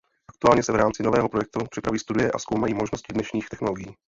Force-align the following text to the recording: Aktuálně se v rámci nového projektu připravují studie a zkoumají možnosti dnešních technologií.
Aktuálně 0.29 0.63
se 0.63 0.71
v 0.71 0.75
rámci 0.75 1.03
nového 1.03 1.29
projektu 1.29 1.59
připravují 1.69 1.99
studie 1.99 2.31
a 2.31 2.39
zkoumají 2.39 2.73
možnosti 2.73 3.13
dnešních 3.13 3.49
technologií. 3.49 3.95